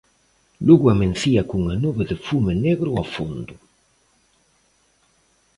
Lugo 0.65 0.85
amencía 0.89 1.47
cunha 1.49 1.75
nube 1.83 2.03
de 2.09 2.17
fume 2.27 2.53
negro 2.65 2.89
ao 2.93 3.07
fondo. 3.15 3.55